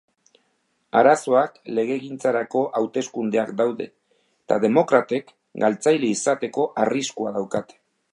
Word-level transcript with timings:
Azaroan 0.99 1.57
legegintzarako 1.79 2.63
hauteskundeak 2.79 3.51
daude, 3.59 3.87
eta 4.47 4.57
demokratek 4.65 5.29
galtzaile 5.65 6.11
izateko 6.17 6.67
arriskua 6.85 7.35
daukate. 7.37 7.79